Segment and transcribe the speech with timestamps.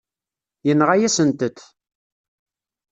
[0.67, 1.57] Yenɣa-yasent-t.